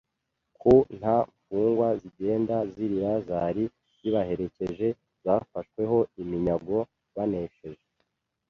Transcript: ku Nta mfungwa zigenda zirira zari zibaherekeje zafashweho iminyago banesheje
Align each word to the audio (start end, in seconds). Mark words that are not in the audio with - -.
ku 0.59 0.73
Nta 0.99 1.17
mfungwa 1.29 1.87
zigenda 2.01 2.55
zirira 2.73 3.13
zari 3.27 3.63
zibaherekeje 3.99 4.87
zafashweho 5.23 5.97
iminyago 6.21 6.77
banesheje 7.15 7.85